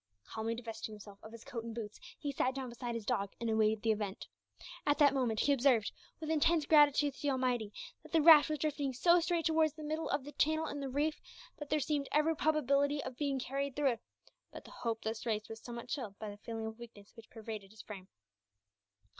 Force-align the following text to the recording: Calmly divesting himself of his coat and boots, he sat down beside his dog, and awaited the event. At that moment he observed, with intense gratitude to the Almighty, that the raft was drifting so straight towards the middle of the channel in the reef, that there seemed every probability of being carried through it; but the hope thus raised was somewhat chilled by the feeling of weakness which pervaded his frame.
Calmly 0.25 0.55
divesting 0.55 0.93
himself 0.95 1.19
of 1.21 1.31
his 1.31 1.43
coat 1.43 1.63
and 1.63 1.75
boots, 1.75 1.99
he 2.17 2.31
sat 2.31 2.55
down 2.55 2.69
beside 2.69 2.95
his 2.95 3.05
dog, 3.05 3.33
and 3.39 3.51
awaited 3.51 3.83
the 3.83 3.91
event. 3.91 4.25
At 4.83 4.97
that 4.97 5.13
moment 5.13 5.41
he 5.41 5.53
observed, 5.53 5.91
with 6.19 6.31
intense 6.31 6.65
gratitude 6.65 7.13
to 7.13 7.21
the 7.21 7.29
Almighty, 7.29 7.71
that 8.01 8.11
the 8.11 8.19
raft 8.23 8.49
was 8.49 8.57
drifting 8.57 8.93
so 8.93 9.19
straight 9.19 9.45
towards 9.45 9.73
the 9.73 9.83
middle 9.83 10.09
of 10.09 10.23
the 10.23 10.31
channel 10.31 10.65
in 10.65 10.79
the 10.79 10.89
reef, 10.89 11.21
that 11.59 11.69
there 11.69 11.79
seemed 11.79 12.09
every 12.11 12.35
probability 12.35 13.03
of 13.03 13.15
being 13.15 13.37
carried 13.37 13.75
through 13.75 13.91
it; 13.91 14.01
but 14.51 14.63
the 14.63 14.71
hope 14.71 15.03
thus 15.03 15.27
raised 15.27 15.49
was 15.49 15.59
somewhat 15.59 15.87
chilled 15.89 16.17
by 16.17 16.31
the 16.31 16.37
feeling 16.37 16.65
of 16.65 16.79
weakness 16.79 17.15
which 17.15 17.29
pervaded 17.29 17.69
his 17.69 17.83
frame. 17.83 18.07